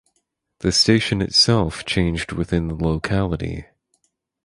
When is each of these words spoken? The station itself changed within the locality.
The 0.61 0.71
station 0.71 1.21
itself 1.21 1.85
changed 1.85 2.31
within 2.31 2.69
the 2.69 2.73
locality. 2.73 3.67